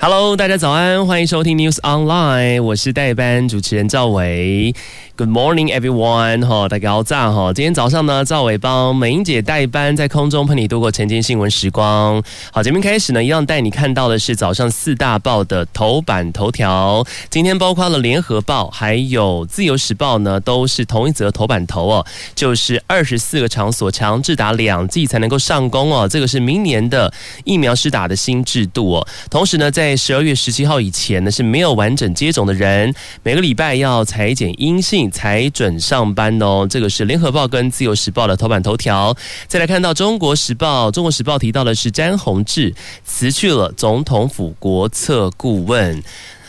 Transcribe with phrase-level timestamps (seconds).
[0.00, 4.72] Hello，大家早安，欢迎收听 News Online，我是代班主持人赵伟。
[5.16, 6.46] Good morning, everyone！
[6.46, 7.52] 哈，大家好，早哈。
[7.52, 12.22] 今天早上呢，赵伟帮美英姐代班，在空中陪你度过晨间新闻时光。
[12.52, 17.04] 好，节目开始呢，一样带你看到的是早上四大报的头版头条。
[17.28, 26.06] 今天包括了联合报，还有自由时报呢，都是同一则头版头哦，就是二十四个场所强制打两剂才能够上工哦。
[26.08, 27.12] 这个是明年的
[27.42, 29.08] 疫苗施打的新制度哦。
[29.28, 35.10] 同时呢，在在十二月十七号以前呢，是没有完整接种的人，每个礼拜要采检阴性。
[35.10, 39.16] 才准上班哦，这个是联合报跟自由时报的头版头条。
[39.46, 46.02] 再来看到中国时报，中国时报提到的是詹宏志辞去了总统府国策顾问。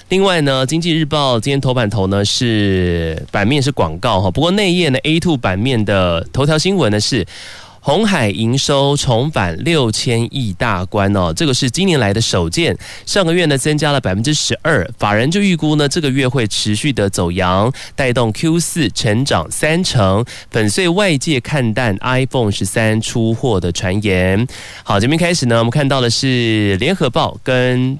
[0.09, 7.25] 另外呢，经济日报今天头版头呢是版面是广告哈，不过内页呢 A two 版面的头条新闻呢是。
[7.81, 12.77] 鸿海营收重返六千亿大关哦，这个是今年来的首见。
[13.05, 24.47] 上个月呢增加了百分之十二，法人就预估呢这个月会持续的走扬，带动 Q 四成长三成，粉碎外界看淡 iPhone 十三出货的传言。
[24.83, 27.99] 好，这边开始呢，我们看到的是联合报跟。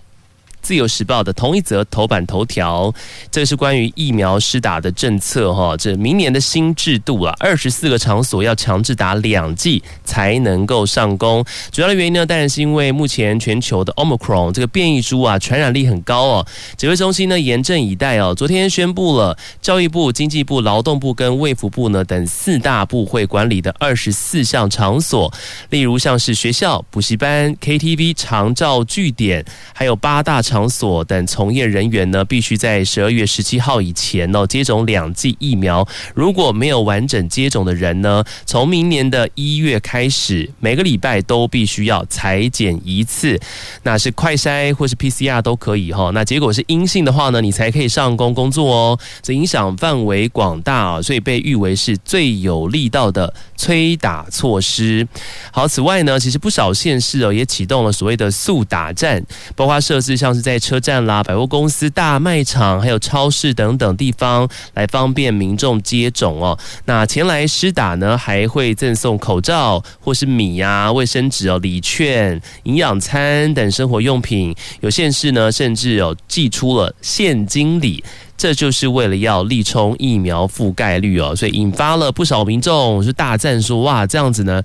[0.62, 2.94] 自由时报的同一则头版头条，
[3.32, 11.44] 这是关于疫苗施打的政策哈，这明年的新制度啊，二十四个场所要强制打两剂才能够上工。
[11.72, 16.48] 主要的原因呢，当然是因为目前全球的 Omicron 这个变异株啊，传染力很高哦。
[16.78, 25.32] 指挥中心呢严阵以待哦，昨天宣布了教育部、经济部、劳动部跟卫福部呢等四大部会管理的二十四项场所，
[25.70, 29.44] 例如像是学校、补习班、KTV、长照据点，
[29.74, 30.70] 还有八大场。
[30.70, 35.86] 所等从业人员呢，必须在十二月十七号以前哦接种两剂疫苗。
[36.14, 43.40] 如果没有完整接种的人呢，从明年的一月开始，每个礼拜都必须要采检一次，
[43.84, 46.12] 那是快筛或是 PCR 都可以哈。
[46.14, 49.00] 那结果是阴性的话呢，你才可以上工工作哦。
[49.24, 55.08] 这影响范围广大啊，所以被誉为是最有力道的催打措施。
[55.52, 59.24] 好，此外呢，其实不少县市哦也启动了所谓的速打站，
[59.56, 60.40] 包括设置像是。
[60.40, 66.58] 在车站啦、百货公司、大卖场，还有超市等等地方，来方便民众接种哦。
[66.86, 74.56] 那前来施打呢，还会赠送口罩或是米呀、卫生纸哦、礼券、营养餐等生活用品。
[74.80, 78.02] 有县市呢，甚至有寄出了现金礼。
[78.40, 84.64] 这就是为了要力冲疫苗覆盖率哦，所以引发了不少民众是大赞说：“哇，这样子呢，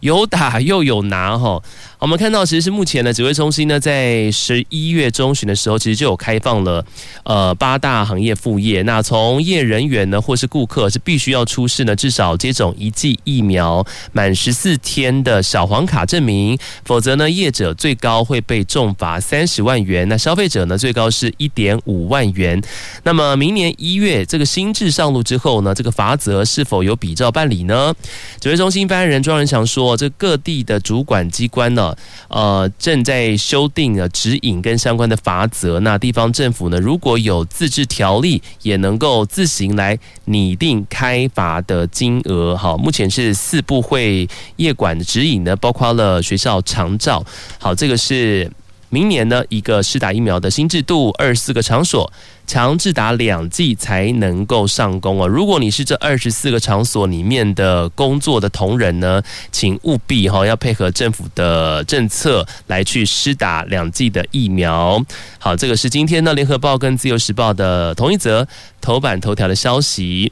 [0.00, 1.62] 有打又有拿哈。”
[2.04, 6.84] 我们看到，其实是目前呢指挥中心呢，在十一月中旬的时候，其实就有开放了
[7.22, 8.82] 呃八大行业副业。
[8.82, 13.82] 那从业人员呢，或是顾客是必须要出示呢至少接种一剂疫苗
[14.12, 22.62] 满十四天的小黄卡证明，否则呢业者最高会被重罚三十万元，那消费者呢最高是一点五万元。
[23.04, 27.94] 那么明年一月这个新制上路之后呢，这个罚则是否有比照办理呢？
[28.40, 31.93] 指挥中心发言人庄仁祥说，这各地的主管机关呢。
[32.28, 35.80] 呃，正在修订的指引跟相关的法则。
[35.80, 42.56] 那地方政府呢，如果有自治条例，也能够自行来拟定开罚的金额。
[42.56, 47.24] 好，目前是四部会业管的指引呢，包括了学校长照。
[47.58, 48.50] 好，这个是。
[48.94, 52.12] 明年呢，一个施打疫苗的新制度，二十四个场所
[52.46, 55.26] 强制打两剂才能够上工哦。
[55.26, 65.04] 如果你是这二十四个场所里面的工作的同仁呢，请务必哈要配合政府的政策来去施打两剂的疫苗。
[65.40, 68.46] 好，这个是今天呢联合报跟自由时报的同一则
[68.80, 70.30] 头版头条的消息。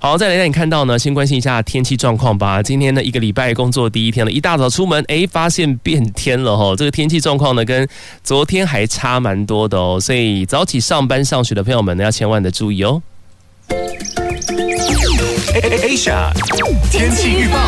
[0.00, 2.62] 好，再来让你看到呢，先关心一下天气状况吧。
[2.62, 6.72] 今天呢，一个礼拜工作第一天了，一大早出门，哎，发现变天了哈。
[6.76, 7.86] 这个天气状况呢，跟
[8.22, 9.98] 昨天还差蛮多的哦。
[10.00, 13.02] 所以早起上班上学的朋友们呢，要千万的注意哦。
[15.60, 16.32] Asia
[16.92, 17.58] 天气预报。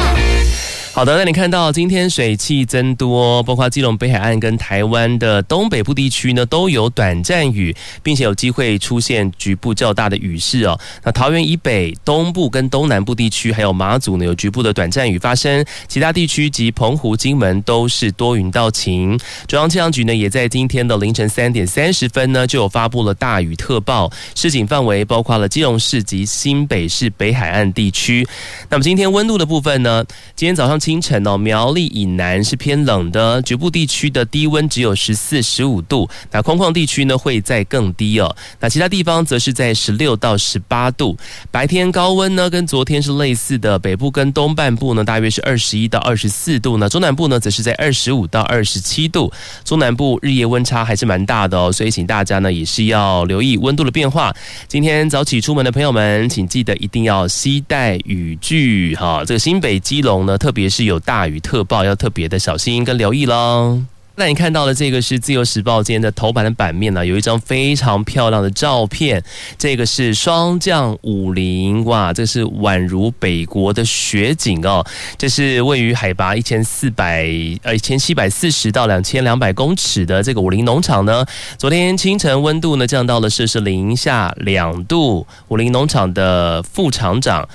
[1.00, 10.78] 好的，那你看到今天水汽增多，包括基隆北海岸跟台湾的东北部地区呢，都有短暂雨，并且有机会出现局部较大的雨势哦。
[11.02, 15.64] 那桃园以北、东部跟东南部地区，还有马祖呢，有局部的短暂雨发生。
[15.88, 19.18] 其他地区及澎湖、金门都是多云到晴。
[19.48, 28.28] 中央气象局呢，也在今天的凌晨三点三十分呢，就有发布了大雨特报，市警范围包括了基隆市及新北市北海岸地区。
[28.68, 30.04] 那么今天温度的部分呢，
[30.36, 30.78] 今天早上。
[30.90, 36.10] 清晨哦，苗栗以南是偏冷的，局部地区的低温只有十四、十五度。
[36.32, 38.34] 那空旷地区呢会再更低哦。
[38.58, 41.16] 那其他地方则是在十六到十八度。
[41.48, 49.32] 白天高温呢跟昨天是类似的，北部跟东半部呢大约是二十一到二十四度呢，中南部呢则是在二十五到二十七度。
[49.64, 54.34] 中南部日夜温差还是蛮大的哦，所以请大家呢也是要留意温度的变化。
[54.66, 59.22] 今天早起出门的朋友们，请记得一定要携带雨具哈。
[59.24, 60.68] 这个新北基隆呢，特别。
[60.70, 63.82] 是有大雨特报，要特别的小心跟留意喽。
[64.16, 69.22] 那你看到的这个是《自由时报》今天的头版的版面呢，有一张非常漂亮的照片。
[69.56, 74.84] 这个是霜降武陵，哇，这是宛如北国的雪景哦。
[75.16, 77.24] 这是位于海拔一千四百
[77.62, 81.24] 呃一千七百四十到两千两百公尺的这个武陵农场呢，
[81.56, 85.26] 昨天清晨温度呢降到了摄氏零下两度。
[85.48, 87.48] 武陵农场的副厂长。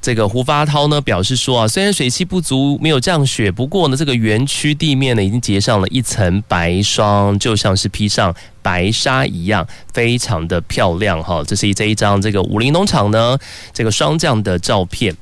[0.00, 11.42] 这个胡发涛呢表示说啊，虽然水汽不足，没有降雪，不过呢，这个园区地面呢已经结上了一层白霜，就像是披上白纱一样，非常的漂亮哈。
[11.46, 13.36] 这是这一张这个武林农场呢
[13.72, 15.16] 这个霜降的照片。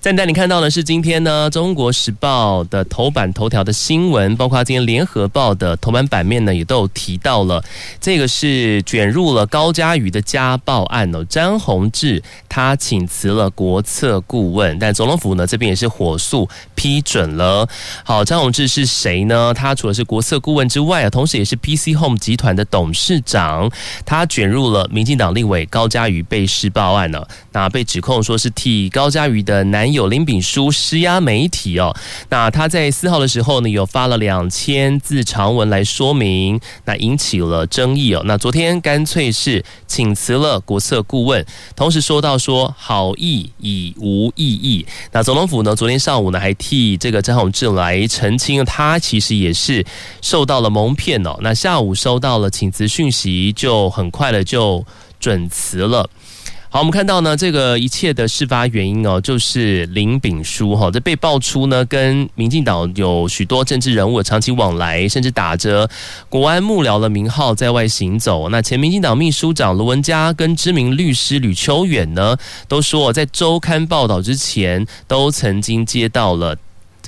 [0.00, 7.62] 再带你看到的是今天呢，《中国时报》的头版头条的新闻，包括今天《联合报》的头版版面呢，也都有提到了。
[8.00, 17.68] 这个是卷入了高嘉瑜的家暴案哦，詹宏志他请辞了国策顾问，但总统府呢这边也是火速批准了。
[18.04, 19.52] 好，詹宏志是谁呢？
[19.52, 23.68] 他除了是国策顾问之外啊，同时也是 PC Home 集团的董事长。
[24.06, 31.94] 他卷入了民进党立委高嘉瑜被施暴案呢，那被指控说是替高嘉瑜的男友林炳书施压媒体哦，
[32.28, 38.22] 那他在四号的时候呢，有发了两千字长文来说明，那引起了争议哦。
[38.24, 41.44] 那昨天干脆是请辞了国策顾问，
[41.76, 44.86] 同时说到说好意已无意义。
[45.12, 49.84] 那总统府呢，昨天上午呢还替这个张宏志来澄清，他其实也是
[50.20, 51.36] 受到了蒙骗哦。
[51.40, 54.84] 那下午收到了请辞讯息，就很快的就
[55.20, 56.08] 准辞了。
[56.70, 65.88] 好，我们看到呢，这个一切的事发原因哦，就是林炳书哈，这被爆出呢，跟民进党有许多政治人物长期往来，甚至打着
[66.28, 68.50] 国安幕僚的名号在外行走。
[68.50, 72.36] 那前民进党秘书长罗文嘉跟知名律师吕秋远呢，
[72.68, 76.54] 都说在周刊报道之前，都曾经接到了。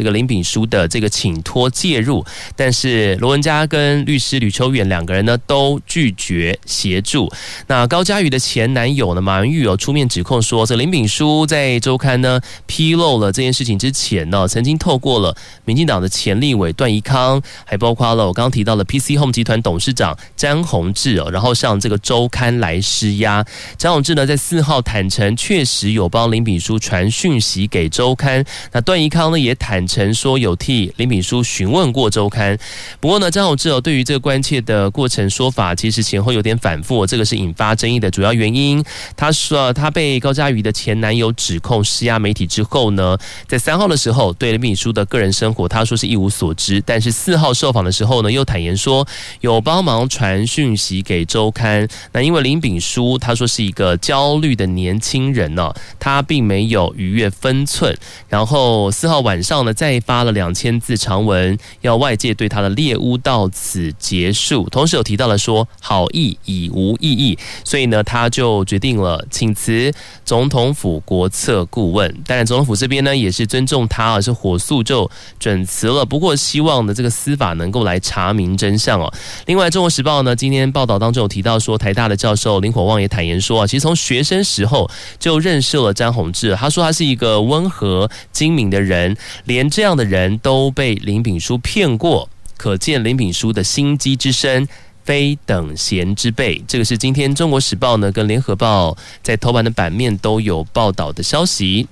[0.00, 2.24] 这个林炳书的这个请托介入，
[2.56, 7.30] 但是罗文嘉跟律师吕秋远两个人呢都拒绝协助。
[7.66, 15.36] 那高嘉瑜的前男友呢马文玉哦出面指控说，这林炳书在周刊呢披露了这件事情之前呢，曾经透过了
[15.66, 23.44] 民进党的前立委段宜康，还包括了我刚刚提到的 PC Home 集团董事长詹宏志哦，然后向这个周刊来施压。
[23.76, 28.42] 詹宏志呢在四号坦承确实有帮林炳书传讯息给周刊，
[28.72, 29.86] 那段宜康呢也坦。
[29.90, 32.56] 曾说有替林炳书询问过周刊，
[33.00, 38.80] 不过呢，张宏志哦对于这个关切的过程说法，其实前后有点反复，这个是引发争议的主要原因。
[39.16, 49.04] 他说他被高嘉瑜的前男友指控施压媒体之后呢，在三号的时候对林炳书的个人生活，他说是一无所知，但是四号受访的时候呢，又坦言说
[49.40, 51.88] 有帮忙传讯息给周刊。
[52.12, 57.92] 那因为林炳书他说是一个焦虑的年轻人呢，他并没有逾越分寸。
[58.28, 59.74] 然后四号晚上呢。
[59.80, 64.68] 再发了两千字长文，要外界对他的猎巫到此结束。
[64.68, 69.90] 同时有提到了说好意已无意义，所以呢，他就决定了请辞
[70.22, 72.14] 总统府国策顾问。
[72.26, 76.04] 当然，总统府这边呢也是尊重他，而是火速就准辞了。
[76.04, 79.10] 不过，希望呢这个司法能够来查明真相哦。
[79.46, 86.54] 另外，《中国时报》呢今天报道当中有提到说，台大的教授林火旺也坦言说啊，其实从学生时候就认识了詹宏志。
[86.54, 89.59] 他说他是一个温和精明的人，连。
[89.60, 92.26] 连这样的人都被林炳书骗过，
[92.56, 94.66] 可见林炳书的心机之深，
[95.04, 96.64] 非等闲之辈。
[96.66, 101.86] 这个是今天《中国时报》呢跟《联合报》在头版的版面都有报道的消息。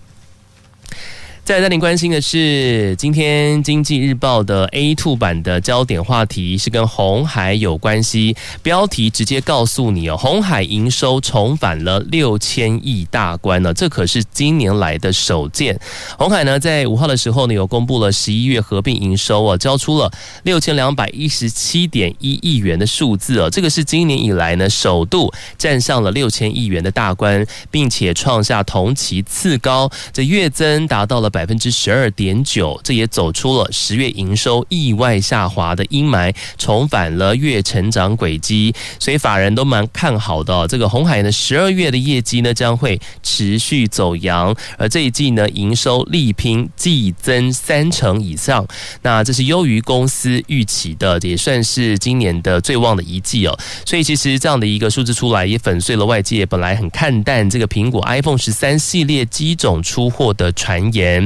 [1.49, 8.37] 再带您关心的是，今天经济日报的 A2 版的焦点话题是跟红海有关系。
[8.63, 15.81] 标题直接告诉你哦，红海营收重返了六千亿大关呢，这可是今年来的首见。
[16.19, 20.13] 红海呢，在五号的时候呢，有公布了十一月合并营收啊，交出了
[20.43, 31.33] 六千两百一十七点一亿元的数字哦，这个是今年以来呢首度站上了六千亿元的大关，并且创下同期次高，这月增达到了。
[31.39, 40.67] 百分之十二点九，这也走出了十月营收意外下滑的阴霾，重返了月成长轨迹，所以法人都蛮看好的。
[40.67, 48.67] 这个红海呢，十二月的业绩呢将会持续走扬，而这一季呢营收力拼季增三成以上，
[49.03, 53.57] 那这是优于公司预期的，也算是今年的最旺的一季哦。
[53.87, 61.18] 所以其实这样的一个数字出来，也粉碎了外界本来很看淡这个苹果 iPhone 十三系列机种出货的传言。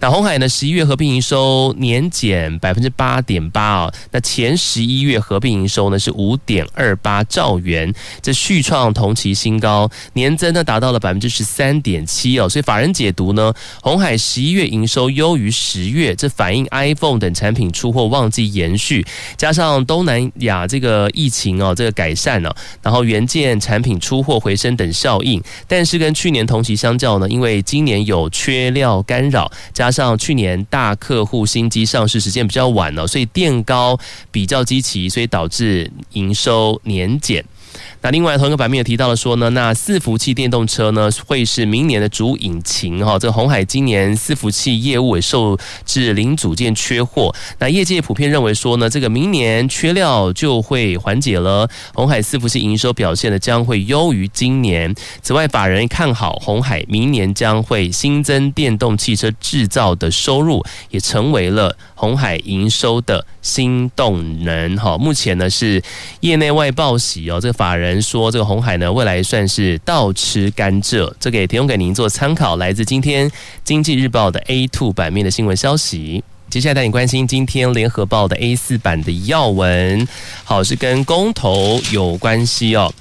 [0.00, 0.48] 那红海呢？
[0.48, 3.92] 十一月合并营收年减百分之八点八啊。
[4.10, 12.48] 那前十一月合并营收呢是五点二八兆元，这续创同期新高，年增呢达到了百分之十三点七哦。
[12.48, 19.06] 所以法人解读呢，红海十一月营收优于十月，这反映 iPhone 等产品出货旺季延续，
[19.36, 25.40] 加上东南亚这个疫情哦这个改善了，然后元件产品出货回升等效应。
[25.68, 29.29] 但是跟去年同期相较呢，因为今年有缺料干
[29.72, 33.98] 加上去年大客户新机上市时间比较晚了，所以垫高
[34.30, 37.44] 比较积极，所以导致营收年减。
[38.02, 43.18] 那另外同一个版面也提到了说呢，那伺服器电动车呢会是明年的主引擎哈。
[43.18, 54.94] 这个鸿海今年伺服器业务也受制零组件缺货，那业界普遍认为说呢，这个明年缺料就会缓解了，红海伺服器营收表现呢将会优于今年。
[55.20, 64.96] 此外，法人看好红海明年将会新增电动汽车制造的收入，也成为了红海营收的新动能哈。
[64.96, 65.82] 目前呢是
[66.20, 67.89] 业内外报喜哦，这个法人。
[67.90, 72.56] 人说，这个红海呢，未来算是倒吃甘蔗，这个也提供给您做参考。
[72.56, 73.28] 来自今天
[73.64, 76.22] 《经济日报》的 A two 版面的新闻消息。
[76.48, 80.06] 接下来带你关心今天《联合报》的 A 四版的要闻，
[80.42, 82.92] 好，是跟公投有关系哦。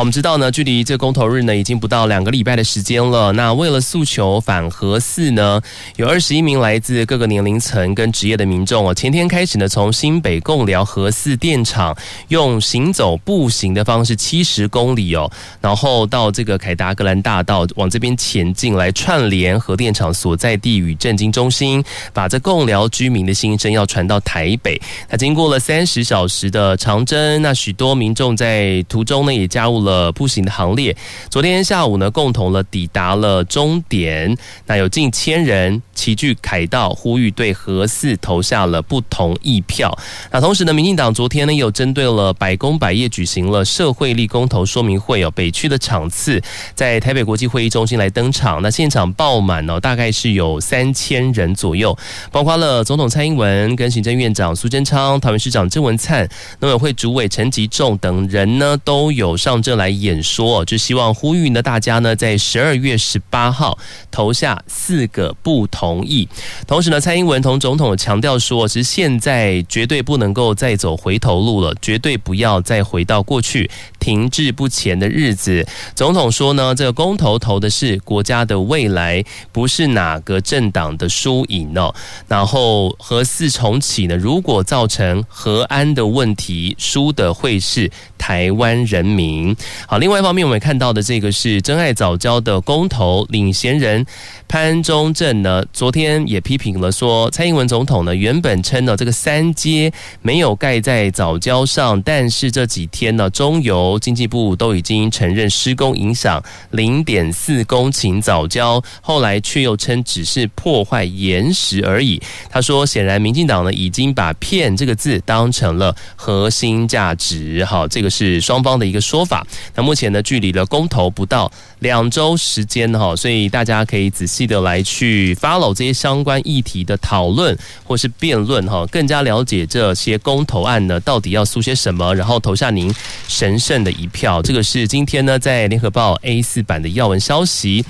[0.00, 3.30] 我们知道呢，距离这公投日呢，已经不到两个礼拜的时间了。
[3.32, 5.60] 那为了诉求反核四呢，
[5.96, 11.94] 有二十一名来自各个年龄层跟职业的民众哦，前天开始呢，从新北贡寮核四电厂
[12.28, 15.30] 用行走步行的方式七十公里哦，
[15.60, 24.80] 然后到这个凯达格兰大道往这边前进，来串联核电厂所在地与政经中心，把这贡寮居民的心声要传到台北。
[25.10, 30.96] 那经过了三十小时的长征，那许多民众在途中呢，也加入了呃步行的行列。
[31.28, 34.36] 昨天下午呢，共同了抵达了终点。
[34.66, 39.96] 那有近千人齐聚凯道，呼吁对核四投下了不同意票。
[40.30, 45.30] 那同时呢，民进党昨天呢，又针对了百工百业举行了社会力公投说明会哦。
[45.32, 46.40] 北区的场次
[46.74, 51.96] 在台北国际会议中心来登场，那现场爆满哦，大概是有三千人左右，
[52.30, 56.28] 包括了总统蔡英文跟行政院长苏贞昌、桃园市长郑文灿、
[56.60, 59.69] 农委会主委陈吉仲等人呢，都有上阵。
[59.76, 63.78] 来演说，就希望呼吁呢，大家呢在十二月十八号
[64.10, 66.28] 投下四个不同意。
[66.66, 75.66] 同时呢，蔡英文同总统强调说，其实现在绝对不能够再走回头路了，绝对不要再回到过去停滞不前的日子。
[75.94, 81.94] 总统说呢，这个公投投的是国家的未来，不是哪个政党的输赢哦。
[82.28, 89.56] 然后核四重启呢，如果造成核安的问题，输的会是台湾人民。
[89.86, 94.04] 好，另外一方面，我们看到的这个是珍爱藻礁的公投领衔人
[94.48, 112.20] 潘忠正呢，昨天也批评了说，蔡英文总统呢原本称呢这个三阶没有盖在藻礁上，但是这几天呢中油经济部都已经承认施工影响零点四公顷早礁，后来却又称只是破坏岩石而已。
[112.48, 117.64] 他说，显然民进党呢已经把骗这个字当成了核心价值。
[117.64, 119.46] 好，这个是双方的一个说法。
[119.74, 132.92] 那目前呢，距离了公投不到两周时间哈，所以大家可以仔细的来去 follow 这些相关议题的讨论或是辩论哈，更加了解这些公投案呢到底要诉些什么，然后投下您
[133.28, 134.42] 神圣的一票。
[134.42, 137.84] 这个是今天呢在联合报 A 四版的要闻消息。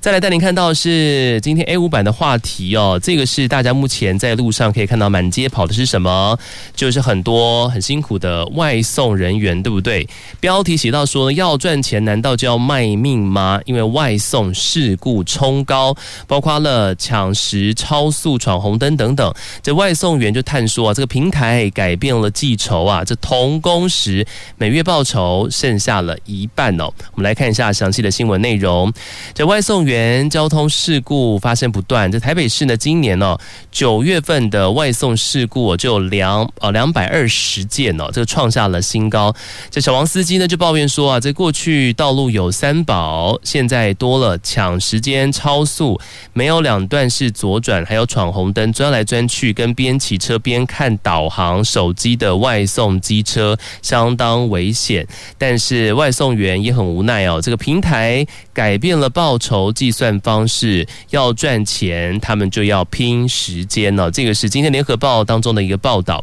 [0.00, 6.38] 再来带您看到是今天 A 五版的话题哦，这个是大家目前在路上可以看到满街跑的是什么？
[6.74, 10.08] 就是很多很辛苦的外送人员，对不对？
[10.40, 13.60] 标题写到说要赚钱，难道就要卖命吗？
[13.66, 15.94] 因为外送事故冲高，
[16.26, 19.30] 包括了抢食、超速、闯红灯等等。
[19.62, 24.26] 这外送员就探说啊，这个平台改变了计酬啊，这同工时
[24.56, 26.84] 每月报酬剩下了一半哦。
[27.12, 28.90] 我们来看一下详细的新闻内容。
[29.34, 29.89] 这外送员。
[29.90, 33.36] 原交通事故发生不断，在台北市呢，今年哦
[33.72, 39.34] 九月份的外送事故就两呃两百二十件哦，这个创下了新高。
[39.68, 46.00] 这小王司机呢就抱怨说啊，在过去道路有三宝，现在多了抢时间、超速，
[46.32, 55.04] 没有两段式左转，还有闯红灯、钻来钻去，跟边骑车边看导航手机的外送机车相当危险。
[55.36, 59.72] 但是外送员也很无奈哦，这个平台改变了报酬。
[59.80, 64.10] 计算方式要赚钱，他们就要拼时间呢。
[64.10, 66.22] 这个是今天联合报当中的一个报道。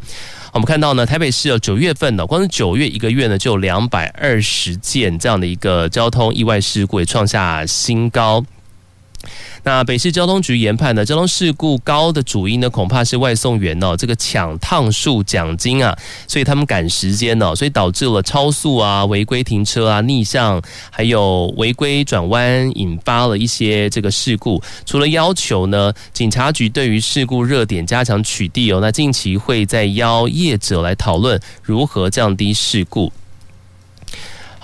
[0.54, 8.46] 我们看到呢，台北市有九月份呢，光是九月一个月呢，就有两百二十件这样的一个交通意外事故，也创下新高。
[9.64, 15.98] 那北市交通局研判呢，交通事故高的主因呢，恐怕是外送员哦，这个抢趟数奖金啊，
[16.28, 24.62] 所以他们赶时间哦，所以导致了超速啊、违规停车啊、逆向，还有违规转弯，引发了一些这个事故。
[24.86, 33.12] 除了要求呢，警察局对于事故热点加强取缔哦，那近期会再邀业者来讨论如何降低事故。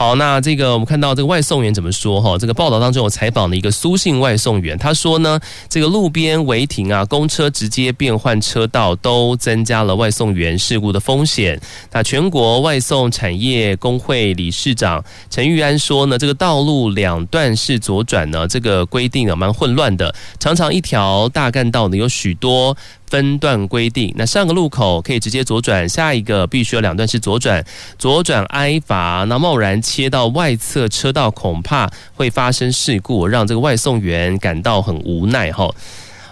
[0.04, 2.38] 好，那这个我们看到这个外送员怎么说哈？
[2.38, 11.58] 这个报道当中有采访的一个苏姓外送员，他说呢，这个路边违停啊，公车直接变换车道，都增加了外送员事故的风险。
[11.94, 22.76] 那全国外送产业工会理事长陈玉安说呢，这个道路两段式左转呢，这个规定啊蛮混乱的，常常一条大干道呢有许多。
[23.14, 27.64] 分段规定，那上个路口可以直接左转，下一个必须要两段是左转，
[28.00, 29.24] 左转挨罚。
[29.30, 35.70] 那贸然切到外侧车道，恐怕会发生事故，让这个外送员感到很无奈哈。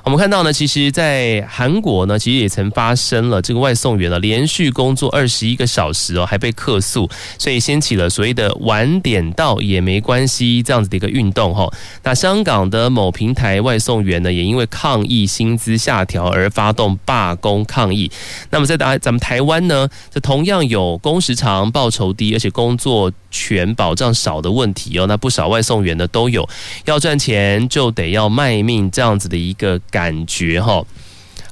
[0.03, 11.72] 我们看到呢，其实，在韩国呢，其实也曾发生了这个外送员呢连续工作二十一个小时哦，还被客诉，所以掀起了所谓的晚点到也没关系这样子的一个运动哈。
[12.01, 18.12] 那香港的某平台外送员呢，也因为抗议薪资下调而发动罢工抗议。
[18.50, 25.05] 那么在打咱们台湾呢，这同样有工时长、报酬低，而且工作权保障少的问题哦。
[25.05, 26.50] 那不少外送员呢都有
[26.86, 29.79] 要赚钱就得要卖命这样子的一个。
[29.91, 30.83] 感觉哈。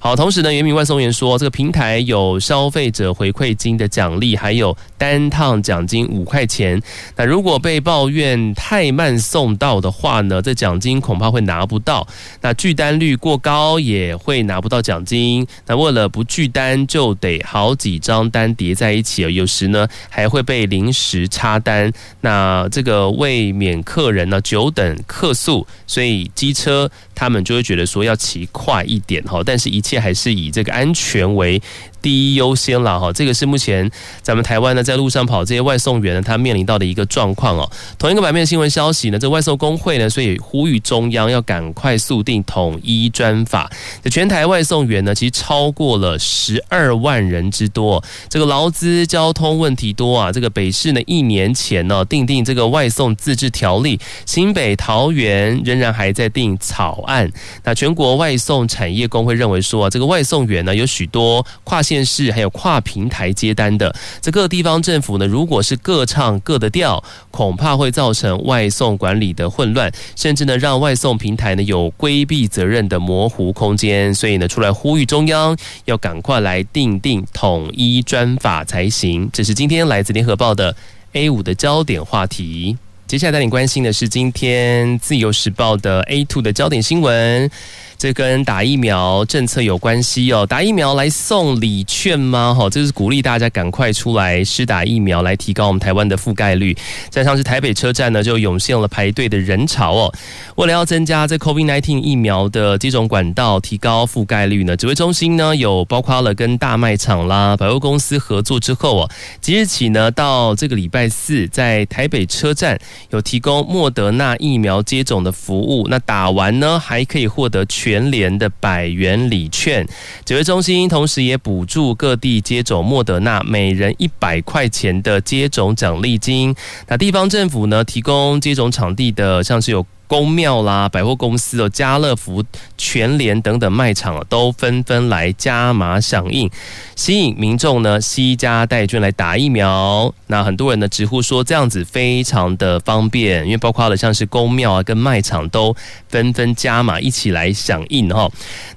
[0.01, 6.81] 好，同时呢，原名外送员说，这个平台有消费者回馈金的奖励，还有单趟奖金五块钱。
[7.17, 12.07] 那如果被抱怨太慢送到的话呢，这奖金恐怕会拿不到。
[12.39, 15.45] 那拒单率过高也会拿不到奖金。
[15.67, 21.91] 那为了不拒单，就得好几张单叠在一起，有时呢还会被临时插单。
[22.21, 29.99] 那这个为免客人呢久等客诉，所以机车他们就会觉得说要骑快一点哈，但是一切。
[29.99, 31.61] 还是以这个安全为
[32.01, 33.89] 第一优先了哈，这个是目前
[34.21, 37.69] 咱们台湾呢在路上跑这些外送员呢，他面临到的一个状况哦。
[37.97, 43.69] 同一个版面的新闻消息呢，这外送工会呢，所以呼吁中央要赶快速定统一专法。
[44.01, 50.31] 这全台外送员呢，其实超过了十二万人之多，这个劳资交通问题多啊。
[50.31, 57.29] 这个北市呢，一年前呢订定这个外送自治条例，新北、桃园仍然还在订草案。
[57.65, 61.83] 那全国外送产业工会认为说啊，这个外送员呢有许多跨。
[61.89, 74.13] 县市还有跨平台接单的，这各地方政府呢，如果是各唱各的调，恐怕会造成外送管理的混乱，甚至呢让外送平台呢有规避责任的模糊空间。
[74.13, 79.27] 所以呢，出来呼吁中央要赶快来订定统一专法才行。
[79.33, 80.75] 这是今天来自联合报的
[81.13, 82.77] A 五的焦点话题。
[83.09, 87.49] 接下来带你关心的是今天自由时报的 A two 的焦点新闻。
[87.97, 92.55] 这跟打疫苗政策有关系哦，打疫苗来送礼券吗？
[92.57, 96.73] 哈，这是鼓励大家赶快出来施打疫苗，来提高我们台湾的覆盖率。
[97.09, 100.13] 加上是台北车站呢，就涌现了排队的人潮哦。
[100.55, 115.85] 为了要增加这 COVID-19 疫苗的接种管道，提高覆盖率呢，指挥中心呢有包括了跟大卖场啦、百货公司合作之后哦，即日起呢到这个礼拜四，在台北车站有提供莫德纳疫苗接种的服务。
[115.89, 119.83] 那打完呢，还可以获得全全联的百元礼券，
[120.23, 126.55] 指挥中心同时也补助各地接种莫德纳每人一百块钱的接种奖励金。
[126.87, 132.43] 那地方政府呢，提供接种场地的，像是有公庙啦、百货公司哦、家乐福、
[132.79, 136.49] 全联等等卖场都纷纷来加码响应，
[136.95, 140.11] 吸引民众呢携家带眷来打疫苗。
[140.25, 145.75] 那很多人呢直呼说这样子非常的方便，因为包括了像是公庙啊跟卖场都
[146.07, 148.27] 纷纷加码一起来响应哈。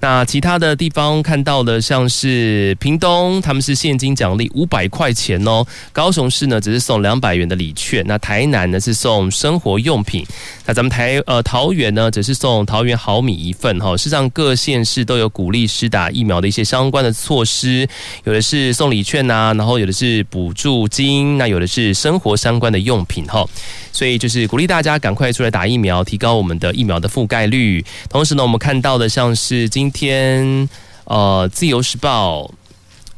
[0.01, 10.27] 那其他的地方看到的像是屏东，他们是现金奖励五百块钱哦；高雄市呢只是送两百元的礼券，那台南呢是送生活用品，
[10.66, 11.20] 那咱们台。
[11.27, 13.96] 呃，桃园呢，则是送桃园好米一份哈。
[13.96, 17.88] 事实上，各县市都有鼓励施打疫苗的一些相关的措施，
[18.25, 23.44] 有的是送礼券呐，然后有的是补助金，那有的是生活相关的用品哈。
[23.92, 27.85] 所以就是鼓励大家赶快出来打疫苗，提高我们的疫苗的覆盖率。
[28.09, 30.68] 同时呢，我们看到的像是今天
[31.05, 32.42] 呃，《自由时报》。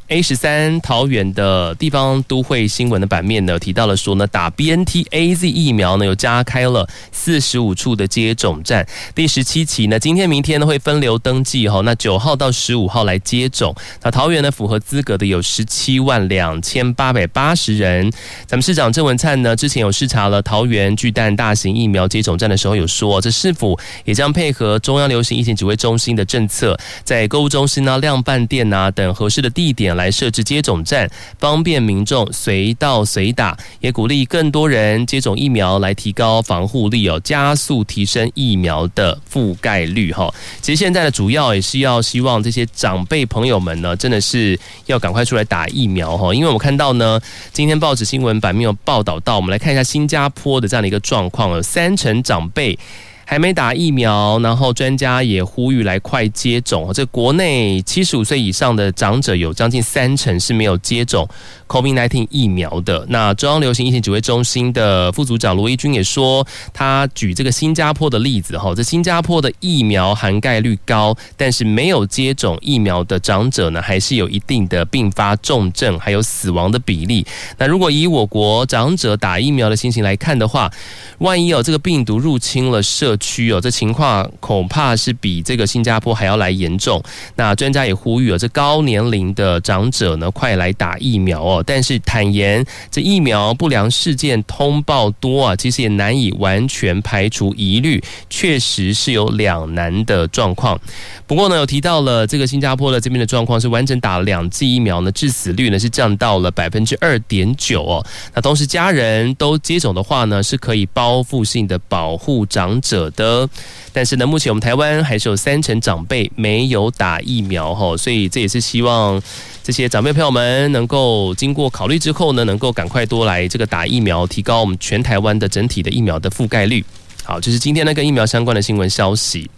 [0.08, 13.74] A 十三桃园的地方都会新闻的版面呢，提到了说呢，打 BNT AZ 疫苗呢，有加开了四十五处的接种站，第十七期呢，今天明天呢会分流登记哈，那九号到十五号来接种。
[14.02, 18.12] 那桃园呢符合资格的有十七万两千八百八十人。
[18.46, 29.93] 咱们市长郑文灿呢之前有视察了桃园巨蛋大型疫苗接种站的时候，有说这是否也将配合中央流行疫情指挥中心的政策，在购物中心啊、量贩店啊等合适的地点。
[29.94, 40.32] 来设置接种站，方便民众随到随打，也鼓励更多人接种疫苗，来提高防护力哦，加速提升疫苗的覆盖率哈。
[40.60, 47.20] 其实现在的主要也是要希望这些长辈朋友们呢，真的是要赶快出来打疫苗哈，因为我们看到呢，
[47.52, 52.78] 今天报纸新闻版面有报道到，我们来看一下新加坡的这样的一个状况，有三成长辈。
[53.24, 56.92] 还没打疫苗，然后专家也呼吁来快接种。
[56.92, 61.28] 这国内七十五岁以上的长者有将近三成是没有接种
[61.66, 63.04] COVID-19 疫苗的。
[63.08, 77.26] 那中央流行疫情指挥中心的副组长罗一军也说，他举这个新加坡的例子哈，这新加坡的疫苗涵盖率高，但是没有接种疫苗的长者呢，还是有一定的并发重症还有死亡的比例。
[77.58, 80.70] 那如果以我国长者打疫苗的情形来看的话，
[81.18, 87.02] 万一有这个病毒入侵了社区哦，这情况恐怕是比这个新加坡还要来严重。
[87.36, 91.64] 那专家也呼吁哦，这高年龄的长者呢，快来打疫苗哦。
[91.66, 100.80] 但是坦言，这疫苗不良事件通报多啊，其实也难以完全排除疑虑，确实是有两难的状况。
[101.26, 108.04] 不过呢，有提到了这个新加坡的这边的状况是完整打了两剂疫苗呢，致死率呢是降到了百分之二点九哦。
[108.34, 113.48] 那同时家人都接种的话呢，是可以包覆性的保护长者的，
[113.92, 119.20] 但是呢，目前我们台湾还是有三成长辈没有打疫苗哈，所以这也是希望
[119.62, 126.84] 这些长辈朋友们能够经过考虑之后呢，能够赶快多来这个打疫苗，提高我们全台湾的整体的疫苗的覆盖率。
[127.22, 129.50] 好，这、是今天呢跟疫苗相关的新闻消息。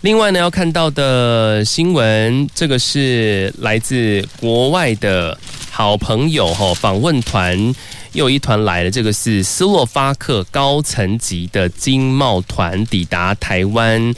[0.00, 5.38] 另外呢，要看到的新闻，这个是来自国外的
[5.70, 7.72] 好朋友哈访问团。
[8.12, 14.14] 又一团来了，这个是斯洛伐克高层级的经贸团抵达台湾。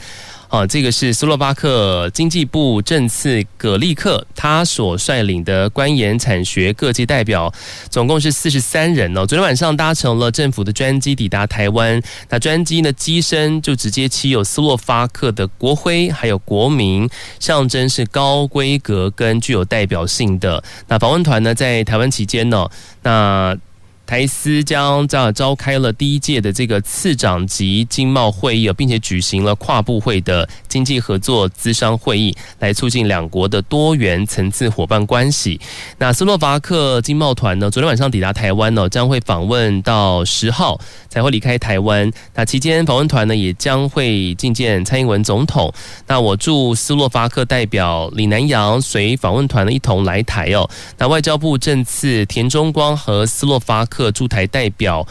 [0.47, 7.51] 啊，这个是斯洛伐克经济部政次葛利克，他所率领的官研产学各界代表，
[7.89, 9.25] 总共是四十三人哦。
[9.25, 20.63] 昨天晚上搭乘了政府的专机抵达台湾，那专机呢机身就直接漆有斯洛伐克的国徽，还有国名，象征是高规格跟具有代表性的。
[20.87, 22.69] 那访问团呢在台湾期间呢，
[23.01, 23.57] 那。
[24.05, 35.59] 台司将这样召开了第一届的这个次长级经贸会议，并且举行了跨部会的经济合作咨商会议，来促进两国的多元层次伙伴关系。
[35.97, 42.11] 那斯洛伐克经贸团呢，昨天晚上抵达台湾呢，将会访问到十号才会离开台湾。
[42.35, 45.73] 那期间访问团呢，也将会觐见蔡英文总统。
[46.07, 50.69] 那我驻斯洛伐克代表李南洋随访问团呢一同来台哦。
[50.97, 55.07] 那外交部政次田中光和斯洛伐克克驻台代表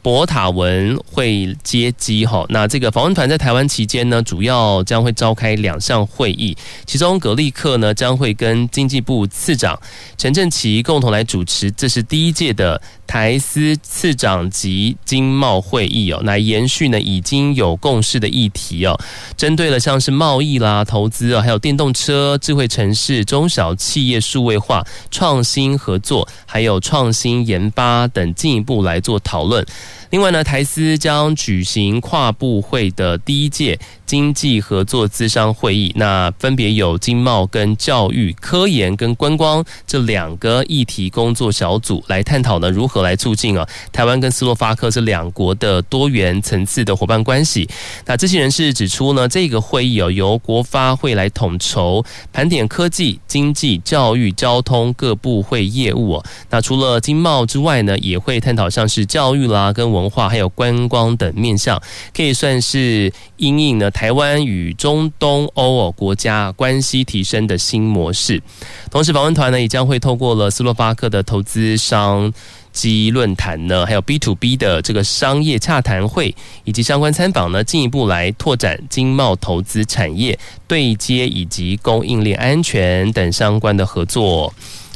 [0.00, 9.78] 博塔文会接机哈，那这个访问团在台湾期间呢，主要将会召开两项会议，其中格力克呢将会跟经济部次长
[10.16, 12.80] 陈振奇共同来主持，这是第一届的
[13.12, 18.98] 台司次长级经贸会议哦，来延续呢已经有共识的议题哦，
[19.36, 29.62] 针对了像是贸易啦、投资啊，还有电动车、智慧城市、中小企业数位化、创新合作，还有创新研发等进一步来做讨论。
[30.08, 33.78] 另外呢，台司将举行跨部会的第一届
[34.12, 47.66] 经济合作咨商会议，那分别有经贸跟教育、科研跟观光这两个议题工作小组来探讨呢，如何来促进啊台湾跟斯洛伐克这两国的多元层次的伙伴关系。
[48.04, 56.24] 那知情人士指出呢，这个会议哦由国发会来统筹，盘点科技、经济、教育、交通各部会业务哦。
[56.50, 61.82] 那除了经贸之外呢，也会探讨像是教育啦、跟文化还有观光等面向，
[62.14, 63.90] 可以算是因应呢。
[64.02, 68.42] 台湾与中东欧国家关系提升的新模式。
[68.90, 72.32] 同时，访问团呢也将会透过了斯洛伐克的投资商
[72.72, 76.34] 机论坛呢，还有 B to B 的这个商业洽谈会
[76.64, 80.36] 以及相关参访呢，进一步来拓展经贸投资产业
[80.66, 84.52] 对接以及供应链安全等相关的合作。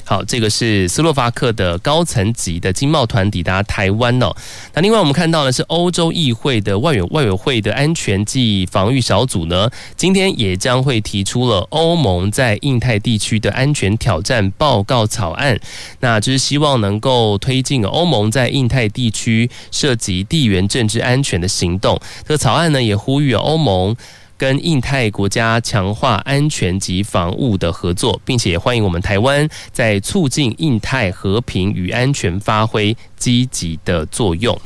[0.08, 4.32] 好，这个是斯洛伐克的高层级的经贸团抵达台湾哦。
[4.72, 15.58] 那另外我们看到的是欧洲议会的外委外委会的安全暨防御小组呢，今天也将会提出了欧盟在印太地区的安全挑战报告草案。
[15.98, 22.00] 那就是希望能够推进欧盟在印太地区涉及地缘政治安全的行动。
[22.22, 23.96] 这个草案呢，也呼吁欧盟。
[24.38, 34.58] 跟印太国家强化安全及防务的合作，并且欢迎我们台湾在促进印太和平与安全发挥积极的作用。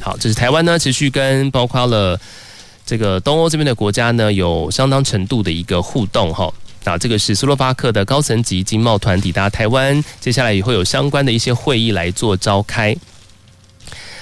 [0.00, 2.18] 好，这是台湾呢持续跟包括了
[2.86, 6.52] 这个东欧这边的国家呢有相当程度的一个互动哈。
[6.84, 12.96] 那这个是斯洛伐克的高层级经贸团抵达台湾，接下来也会有相关的一些会议来做召开。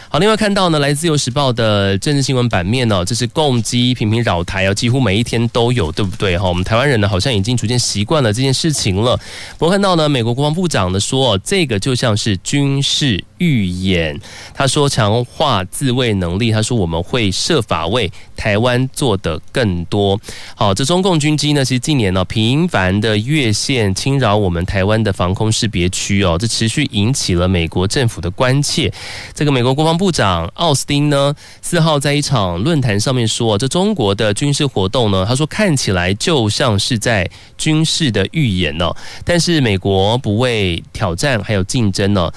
[0.08, 6.38] 好，另外看到呢，来自《由时报》的政治新闻版面呢，这是共机频频扰台啊，几乎每一天都有，对不对？
[6.38, 9.18] 哈，我们台湾人呢，好像已经逐渐习惯了这件事情了。
[9.58, 14.18] 我看到呢，美国国防部长呢说，这个就像是军事预演。
[14.54, 20.18] 他说强化自卫能力，他说我们会设法为台湾做得更多。
[20.54, 28.92] 好，这中共军机呢，其实近年呢频繁的越线侵扰我们台湾的防空识别区哦，这持续引起了美国政府的关切。
[29.34, 38.90] 这个美国国防部长奥斯汀呢，四号在一场论坛上面说，这中国的军事活动呢，他说看起来就像是在军事的预演呢，
[39.24, 42.32] 但是美国不畏挑战还有竞争呢。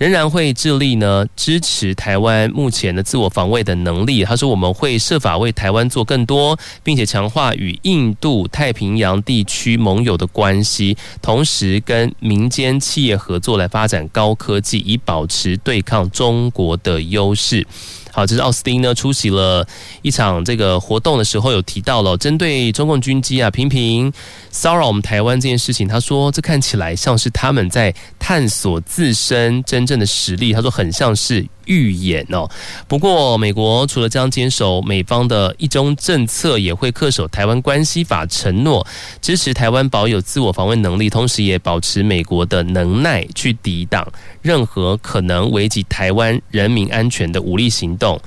[0.00, 4.24] 仍然会致力呢支持台湾目前的自我防卫的能力。
[4.24, 17.66] 他说，我们会设法为台湾做更多，并且强化与印度太平洋地区盟友的关系，同时跟民间企业合作来发展高科技，以保持对抗中国的优势。
[18.12, 19.66] 好，这是奥斯汀呢出席了
[20.02, 24.12] 一场这个活动的时候，有提到了针对中共军机啊频频
[24.50, 31.46] 骚扰我们台湾这件事情，他说这看起来像是他们在探索自身真正的实力，他说很像是。
[31.70, 32.50] 预演哦，
[32.88, 38.84] 不过美国除了将坚守美方的一中政策，也会恪守台湾关系法承诺，
[39.22, 44.04] 支持台湾保有自我防卫能力，同时也保持美国的能耐去抵挡
[44.42, 48.20] 任何可能危及台湾人民安全的武力行动。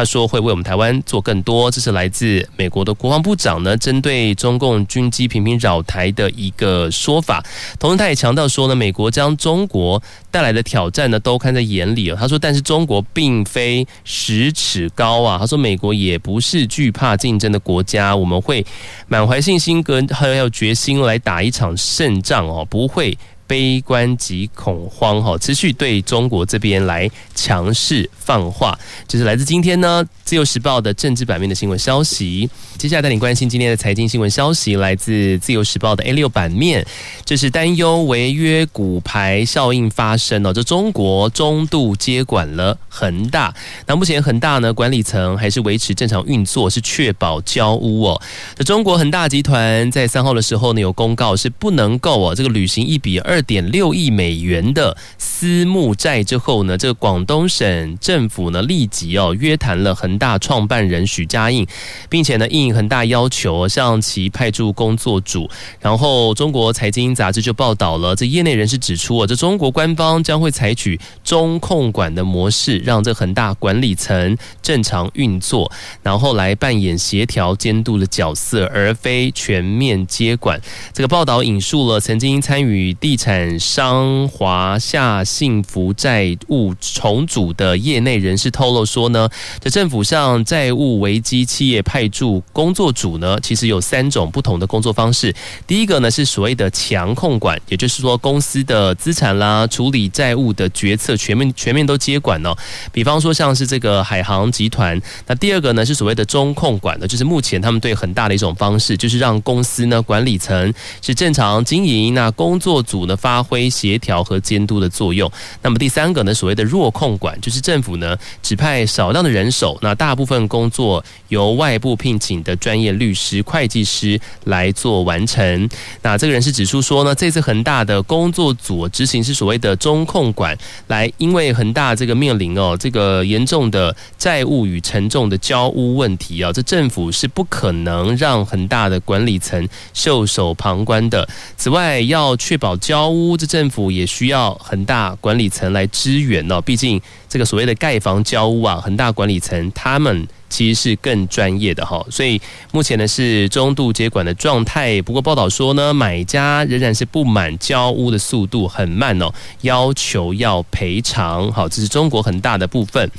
[0.00, 7.44] 他说会为我们台湾做更多，这是来自美国的国防部长呢，针对中共军机频频扰台的一个说法。
[7.78, 12.16] 同时，他也强调说呢，美国将中国带来的挑战呢都看在眼里哦。
[12.18, 15.36] 他说，但是中国并非十尺高啊。
[15.38, 18.64] 他说，美国也不是惧怕竞争的国家，我们会
[19.06, 23.18] 满怀信心跟还有决心来打一场胜仗哦，不会。
[23.50, 32.48] 悲观及恐慌，哈，持续对中国这边来强势放话，这是来自今天呢《自由时报》的政治版面的新闻消息。
[32.78, 36.86] 接下来带你关心今天的财经新闻消息，来自《自由时报》的 A 六版面，
[37.24, 40.52] 这是担忧违约骨牌效应发生哦。
[40.52, 43.52] 这中国中度接管了恒大，
[43.88, 48.22] 那目前恒大呢管理层还是维持正常运作，是确保交屋哦。
[48.54, 53.39] 这中国恒大集团在三号的时候呢有公告，是不能够哦这个履行一笔二。
[53.42, 61.66] 点六亿美元的私募债之后呢，这个广东省政府呢立即哦约谈了恒大创办人许家印，
[62.08, 65.48] 并且呢应恒大要求向其派驻工作组。
[65.80, 75.70] 然后中国财经杂志就报道了，这业内人士指出啊，这中国官方将会采取中控管的模式，让这恒大管理层正常运作，
[76.02, 80.60] 然后来扮演协调监督的角色，而非全面接管。
[80.92, 83.29] 这个报道引述了曾经参与地产。
[83.30, 89.28] 产商华夏幸福债务重组的业内人士透露说呢，
[89.60, 95.32] 这政府向债务危机企业派驻工作组呢，其实有三种不同的工作方式。
[95.64, 102.52] 第一个呢是所谓的强控管，也就是说公司的资产啦、处理债务的决策全面全面都接管哦。
[102.90, 105.00] 比方说像是这个海航集团。
[105.28, 115.30] 那第二个呢是所谓的中控管的，就是目前他们对很大的一种方式，就是让公司呢管理层是正常经营，那工作组呢发挥协调和监督的作用。
[115.62, 125.68] 那么第三个呢，所谓的弱控管，就是政府呢指派少量的人手，那大部分工作由外部聘请的专业律师、会计师来做完成。
[126.02, 130.56] 那这个人是指出说呢，这次恒大的工作组执行是所谓的中控管，
[130.86, 141.28] 来因为恒大这个面临哦这个严重的债务与沉重的交屋问题啊，这政府是不可能让恒大的管理层袖手旁观的。
[141.56, 146.60] 此外，要确保交交屋，这政府也需要恒大管理层来支援哦。
[146.60, 152.04] 毕竟这个所谓的盖房交屋啊，恒大管理层他们其实是更专业的哈。
[152.10, 152.38] 所以
[152.72, 155.00] 目前呢是中度接管的状态。
[155.00, 159.32] 不过报道说呢，买家仍然是不满交屋的速度很慢哦，
[159.62, 161.50] 要求要赔偿。
[161.50, 163.10] 好，这是中国恒大的部分。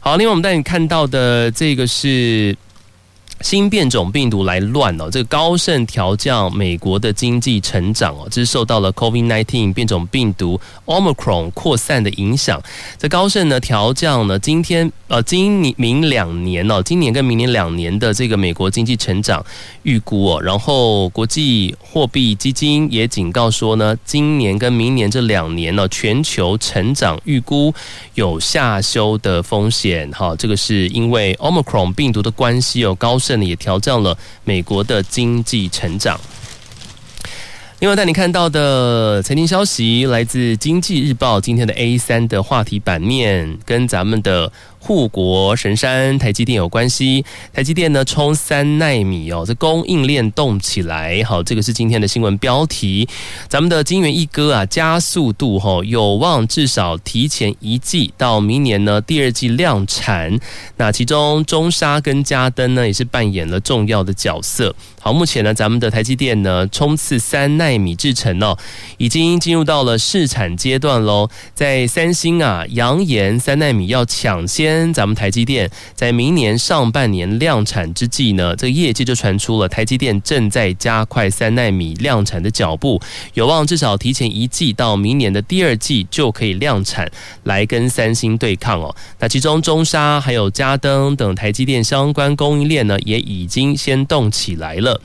[0.00, 2.54] 好，另外我们带你看到的这个是。
[3.40, 12.62] 新变种病毒来乱哦，这个高盛调降美国的经济成长哦，这是受到了 COVID-19 变种病毒 Omicron 扩散的影响。
[12.96, 19.44] 这高盛呢调降呢今天呃今年明两年哦，今年跟明年两年的这个美国经济成长
[19.82, 27.74] 预估哦，然后国际货币基金也警告说呢，今年跟明年这两年呢，全球成长预估
[28.14, 30.08] 有下修的风险。
[30.12, 33.18] 哈，这个是因为 Omicron 病毒的关系哦，高。
[33.24, 36.20] 这里也调降了美国的经济成长。
[37.80, 44.52] 另外带你看到的财经消息，来自《经济日报》今天的 A 三的话题版面，跟咱们的。
[44.86, 53.08] 护国神山台积电有关系，台积电呢冲三奈米哦，这供应链动起来，好，这个是今天的新闻标题。
[53.48, 60.38] 咱们的晶圆一哥啊，加速度哈，有望至少提前一季到明年呢第二季量产。
[60.76, 64.76] 那其中中沙跟嘉登呢也是扮演了重要的角色。
[65.00, 68.58] 好，目前呢咱们的台积电呢冲刺三奈米制程哦，
[68.98, 71.30] 已经进入到了试产阶段喽。
[71.54, 74.73] 在三星啊扬言三奈米要抢先。
[74.74, 83.00] 跟咱们台积电在明年上半年量产之际呢，这个业界就传出了台积电正在加快三纳米量产的脚步，
[83.34, 87.08] 有望至少提前一季到明年的第二季就可以量产，
[87.44, 88.92] 来跟三星对抗哦。
[89.20, 95.00] 那其中中沙还有嘉登等台积电相关供应链呢，也已经先动起来了。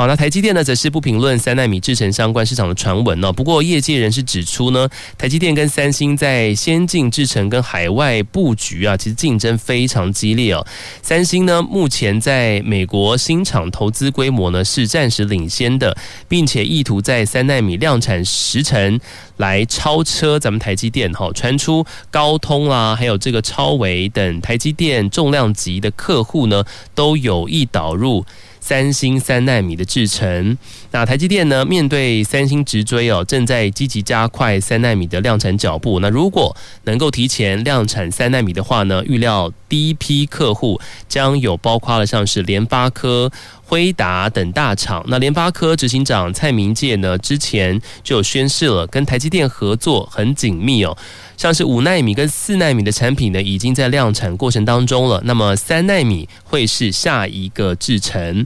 [0.00, 3.30] 好，那台积电呢，则是不评论三纳米制程相关市场的传闻呢。
[3.30, 10.66] 不过，业界人士指出呢，台积电跟三星在先进制程跟海外布局啊，其实竞争非常激烈哦。
[11.02, 15.94] 三星呢，目前在美国新厂投资规模呢是暂时领先的，
[16.26, 18.98] 并且意图在三纳米量产时程
[19.36, 21.12] 来超车咱们台积电。
[21.12, 28.24] 哈，传出高通啊，还有这个超微等台积电重量级的客户呢，都有意导入。
[28.60, 30.56] 三星三纳米的制程，
[30.90, 31.64] 那台积电呢？
[31.64, 35.98] 面对三星直追哦，正在积极加快三纳米的量产脚步。
[36.00, 43.32] 那如果能够提前量产三纳米的话呢，预料第一批客户将有包括了像是联发科、
[43.64, 45.04] 辉达等大厂。
[45.08, 50.96] 那联发科执行长蔡明介呢，之前就宣示了跟台积电合作很紧密哦。
[51.40, 55.22] 像是五纳米跟四纳米的产品呢，已经在量产过程当中了。
[55.24, 58.44] 那么三纳米会是下一个制程。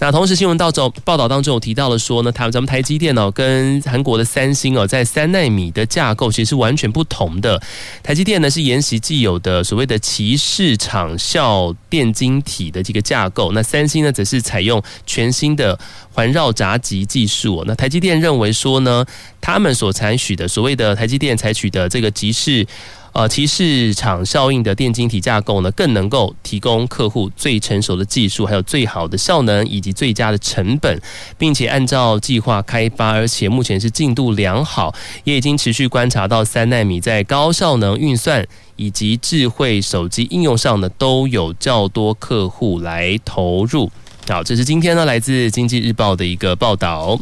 [0.00, 7.60] 那同时新闻报道报道当中有提到了说呢，台咱们台积电哦，跟韩国的三星哦，在三纳米的架构其实是完全不同的。
[8.00, 15.76] 台积电呢是沿袭既有的所谓的鳍式场效电晶体的这个架构，那三星呢则是采用全新的
[16.12, 17.64] 环绕闸极技术。
[17.66, 19.04] 那台积电认为说呢，
[19.40, 22.64] 他们所采取的所谓的台积电采取的这个鳍式。
[23.12, 31.00] 呃，其市场效应的电晶体架构呢，更能够提供客户最成熟的技术，还有最好的效能以及最佳的成本，
[31.36, 34.94] 并且按照计划开发，而且目前是进度良好，
[35.24, 43.90] 也已经持续观察到三纳米在高效能运算以及智慧手机应用上呢，都有较多客户来投入。
[44.28, 47.18] 好，这是今天呢来自经济日报的一个报道。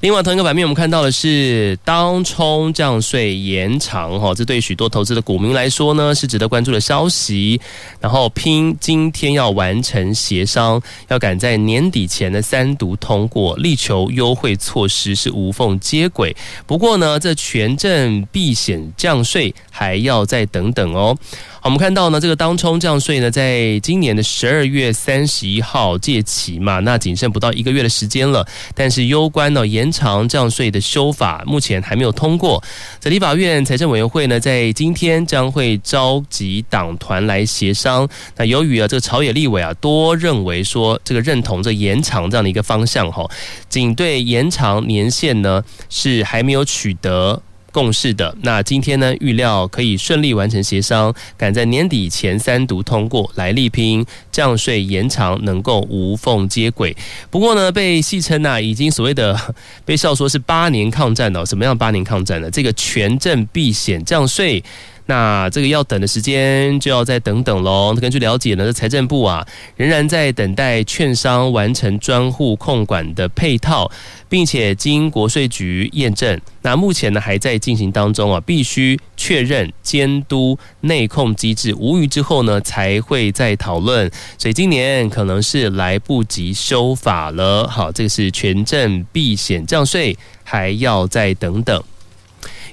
[0.00, 7.60] 另外，同一个版面我们看到的是当冲降税延长，哈，这对许多投资的股民来说呢是值得关注的消息。
[8.00, 16.34] 然后拼今天要完成协商，要赶在年底前的三读通过，力求优惠措施是无缝接轨。
[16.66, 21.14] 不过呢，这权证避险降税还要再等等哦。
[21.62, 28.46] 我们看到呢，这个当冲降税呢，在今年的十二月三十一号届期嘛，那仅剩不到一个月的时间了。
[28.74, 32.62] 但是，攸关呢延长降税的修法，目前还没有通过。
[32.98, 38.08] 在立法院财政委员会呢，在今天将会召集党团来协商。
[38.36, 43.30] 那由于啊，这个朝野立委啊，多认为说这个认同这延长这样的一个方向哈，
[43.68, 47.42] 仅对延长年限呢，是还没有取得。
[47.72, 48.34] 共识的。
[48.42, 56.96] 那今天呢，预料可以顺利完成协商，赶在年底前三读通过，来力拼降税延长能够无缝接轨。
[57.30, 59.38] 不过呢，被戏称啊，已经所谓的
[59.84, 61.44] 被笑说是八年抗战哦。
[61.44, 62.50] 什么样八年抗战呢？
[62.50, 64.62] 这个全镇避险降税。
[65.10, 67.92] 那这个要等的时间就要再等等喽。
[68.00, 69.44] 根据了解呢，财政部啊
[69.74, 73.90] 仍然在等待券商完成专户控管的配套，
[74.28, 76.40] 并且经国税局验证。
[76.62, 84.08] 那目前呢还在进行当中啊，必须确认监督内控机制无虞之后呢，才会再讨论。
[84.38, 87.66] 所以今年可能是来不及修法了。
[87.66, 91.82] 好，这个是权证避险降税，还要再等等。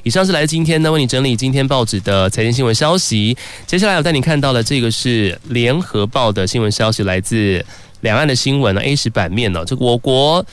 [0.03, 3.35] 以上是来自今天呢，为你整理今天报纸的财经新闻消息。
[3.65, 7.65] 接下来我带你看到的这个是联合报的新闻消息，来自
[8.01, 10.45] 两岸的新闻呢，A 十版面呢，这个我国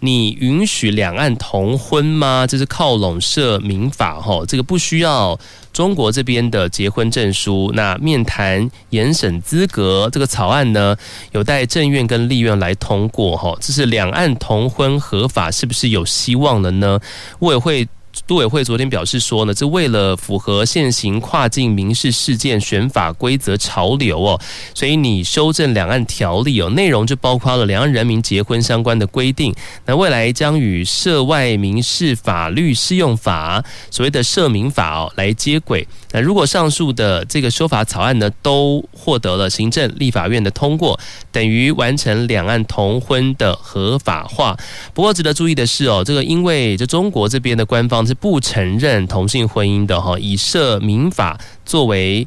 [0.00, 2.46] 你允许两岸同婚吗？
[2.46, 5.38] 这是靠拢涉民法哈，这个不需要
[5.72, 7.70] 中国这边的结婚证书。
[7.74, 10.96] 那面谈严审资格这个草案呢，
[11.32, 13.56] 有待政院跟立院来通过哈。
[13.60, 17.00] 这是两岸同婚合法是不是有希望了呢？
[17.38, 17.88] 陆委会。
[18.28, 24.40] 陆委会昨天表示说呢，这为了符合现行跨境民事事件选法规则潮流哦，
[24.74, 29.54] 所以你修正两岸条例哦，内容就包括了两岸人民结婚相关的规定。
[29.86, 35.86] 那未来将与涉外民事法律适用法，所谓的涉民法哦来接轨。
[36.12, 40.98] 那如果上述的这个修法草案呢，都获得了行政立法院的通过，
[41.32, 44.56] 等于完成两岸同婚的合法化。
[44.92, 52.26] 不过值得注意的是哦，这个因为这中国这边的官方是不承认同性婚姻的哈，以涉民法作为。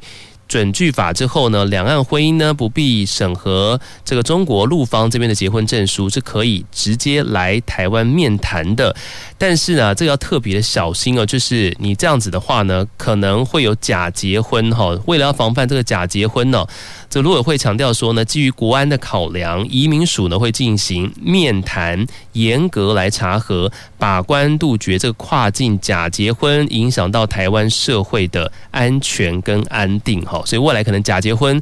[0.53, 8.95] 准据法之后呢，两岸婚姻呢不必审核这个中国陆方这边的结婚证书，是可以直接来台湾面谈的。
[9.39, 14.95] 但是呢，这个要特别的小心哦，就是你这样子的话呢，可能会有假结婚哈。
[15.07, 16.63] 为了要防范这个假结婚呢，
[17.09, 30.42] 这陆委会强调说呢，基于国安的考量，移民署呢会进行面谈，严格来查核，把关杜绝这个跨境假结婚影响到台湾社会的安全跟安定哈。
[30.45, 31.61] 所以未来可能假结婚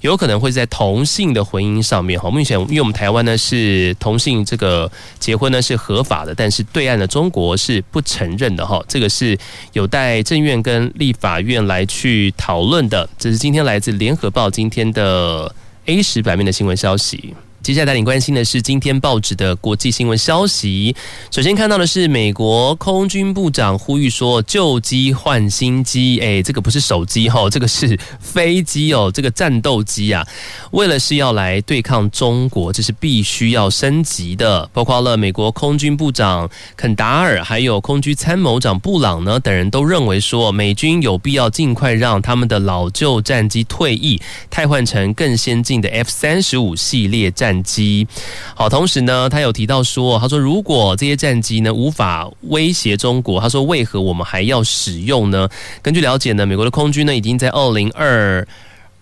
[0.00, 9.38] 有可能会在同性的婚姻上面哈，目前因为我们台湾呢是同性这个结婚呢是合法的，但是对岸的中国是不承认的哈，这个是
[9.74, 13.06] 有待政院跟立法院来去讨论的。
[13.18, 15.54] 这是今天来自联合报今天的
[15.84, 17.34] A 十版面的新闻消息。
[17.62, 20.96] 接下来带你关心的是今天报纸的国际新闻消息。
[21.30, 30.26] 首先看到的是美国空军部长呼吁说，旧机换新机，哎，这个不是手机哈，这个是飞机哦，这个战斗机啊，
[30.70, 34.66] 为了是要来对抗中国，这是必须要升级的。
[34.72, 36.48] 包括了美国空军部长
[36.78, 47.49] 肯达尔，还有空军参谋长布朗呢等人都认为说，美军有必要尽快让他们的老旧战机退役，替换成更先进的 F 三十五系列战。
[47.50, 48.06] 战机，
[48.54, 55.48] 好，同时呢，他有提到说，他说如果这些战机呢无法威胁中国，他说为何我们还要使用呢？
[55.82, 58.46] 根据了解呢，美国的空军呢已经在二零二。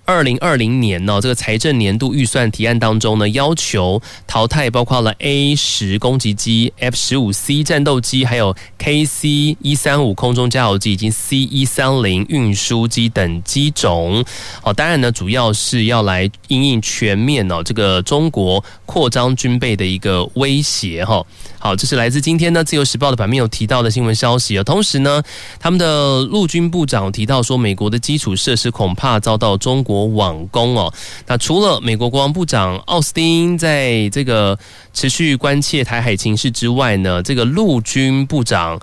[0.09, 14.25] 二零二零年呢，这个财政年度预算提案当中呢，要求淘汰包括了 A 十攻击机、F 十五 C 战斗机，还有 KC 一三五空中加油机以及 C 一三零运输机等机种。
[14.63, 21.23] 哦，当然呢，主要是要来因应全面哦，这个中国扩张军备的一个威胁哈。
[21.59, 24.65] 好，这是来自今天呢《自由时报》的版面有提到的新闻消息啊。
[24.65, 25.23] 同时呢，
[25.61, 30.93] 他们的陆军部长提到说，美国的基础设施恐怕遭到中国网攻哦。
[31.27, 34.59] 那除了美国国防部长奥斯汀在这个
[34.93, 38.81] 持续关切台海情势之外呢，这个陆军部长。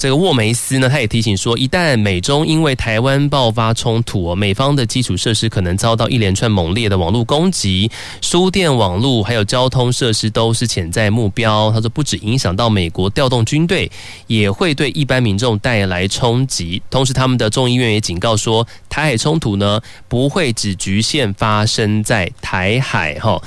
[0.00, 7.90] 这个沃梅斯呢，他也提醒说，一旦美中因为台湾爆发冲突，美方的基础设施可能遭到一连串猛烈的网络攻击，
[8.22, 11.70] 输电网络还有交通设施都是潜在目标。
[11.70, 13.90] 他说，不止影响到美国调动军队，
[14.26, 16.80] 也会对一般民众带来冲击。
[16.88, 19.78] 同时，他们的众议院也警告说，台海冲突呢，
[20.08, 23.38] 不会只局限发生在台海，哈。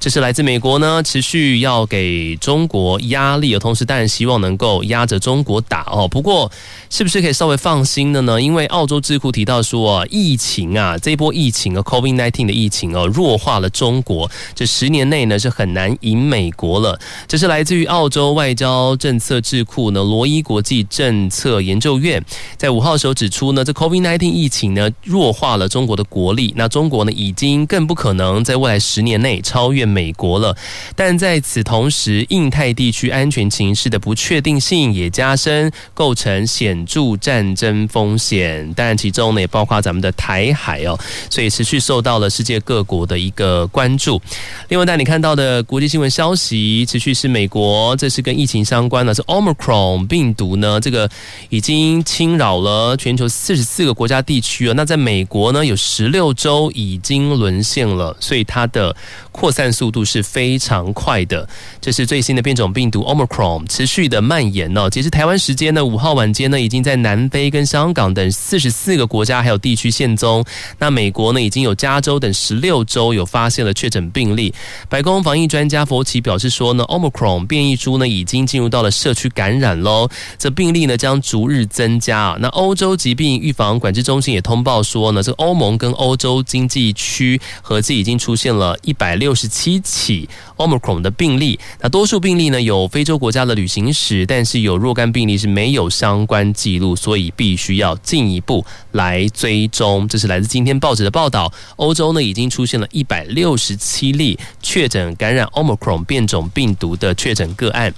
[0.00, 6.08] 这是来自美国呢，持续要给中国压力的同时，当然希望能够压着中国打哦。
[6.08, 6.50] 不过，
[6.88, 8.40] 是不是可以稍微放心的呢？
[8.40, 16.98] 因为澳洲智库提到说，疫情啊，这波疫情啊，COVID-19 的疫情哦，弱化了中国，这十年内呢是很难赢美国了。
[17.28, 22.24] 这是来自于澳洲外交政策智库呢，罗伊国际政策研究院
[22.56, 30.56] 在五号时候指出呢，这 COVID-19 疫情呢弱化了中国的国力，那中国呢已经更不可能在未来十年内超越美国了，
[30.94, 38.72] 但在此同时，印太地区安全情势的不确定性也加深，构成显著战争风险。
[38.74, 44.20] 当然，其中呢也包括咱们的台海哦，所以持续受到了世界各国的一个关注。
[44.68, 51.10] 另外，带你看到的国际新闻消息，持续是美国，这是跟疫情相关的，是 Omicron 病毒呢，这个
[51.48, 54.74] 已经侵扰了全球四十四个国家地区啊。
[54.76, 58.94] 那在美国呢，有十六州已经沦陷了，所以它的
[59.32, 61.48] 扩散速度是非常快的，
[61.80, 64.90] 这是最新的变种病毒 Omicron 持续的蔓延呢。
[64.90, 70.44] 截至台湾时间呢，五号晚间呢，已经在南非跟香港等四十四个国家还有地区现踪。
[70.78, 74.52] 那美国呢，已经有加州等十六州有发现了确诊病例。
[74.90, 82.36] 白宫防疫专家佛奇表示说呢，Omicron 变异株呢已经进入到了社区感染喽，这病例呢将逐日增加。
[82.40, 89.20] 那欧洲疾病预防管制中心也通报说呢，这欧盟跟欧洲经济区合计已经出现了一百。
[89.20, 100.08] 六十七一起 Omicron 的病例，那多数病例呢有非洲国家的旅行史，但是有若干病例是没有相关记录，所以必须要进一步来追踪。
[100.08, 107.94] 这是来自今天报纸的报道，欧洲呢已经出现了一百六十七例确诊感染 Omicron 变种病毒的确诊个案。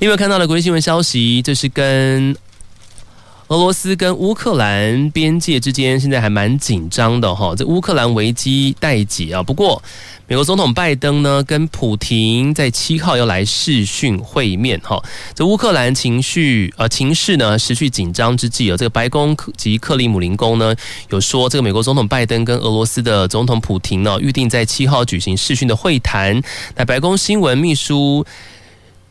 [0.00, 2.36] 另外看到了国际新闻消息，这是跟。
[3.48, 9.42] 俄罗斯跟乌克兰边界之间现在还蛮紧张的哈，这乌克兰危机待解啊。
[9.42, 9.82] 不过，
[10.26, 14.98] 美国总统拜登呢跟普亭在七号要来视讯会面哈。
[15.34, 20.74] 这乌克兰情绪呃情势呢持续紧张之际啊，这个白宫及克里姆林宫呢
[21.10, 26.40] 有说，这个美国总统拜登跟俄罗斯的总统普亭呢预定在七号举行视讯的会谈。
[26.76, 28.24] 那白宫新闻秘书。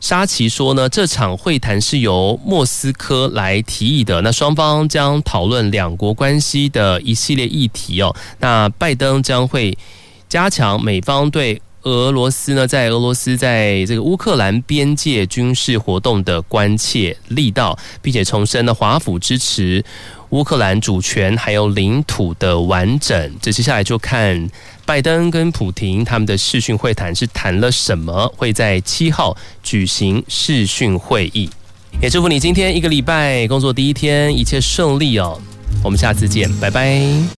[0.04, 4.20] 沙奇说呢，这场会谈是由莫斯科来提议的。
[4.20, 8.14] 那双方将讨论两国关系的一系列议题哦。
[8.38, 9.74] 那拜登将会
[10.28, 19.82] 加强美方对俄罗斯呢，在俄罗斯在这个乌克兰边界军事活动的关切力道，并且重申了华府支持
[20.34, 23.32] 乌克兰主权还有领土的完整。
[23.40, 24.50] 这接下来就看。
[24.86, 28.30] 拜登跟普廷他们的视讯会谈是谈了什么？
[28.36, 31.48] 会在七号举行视讯会议。
[32.02, 35.40] 也祝福你今天一个礼拜工作第一天一切顺利哦。
[35.82, 37.00] 我们下次见，拜拜。